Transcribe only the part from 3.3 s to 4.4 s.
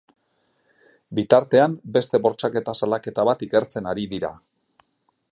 bat ikertzen ari dira.